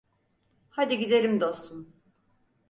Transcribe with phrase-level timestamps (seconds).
[0.69, 1.87] Hadi gidelim, dostum.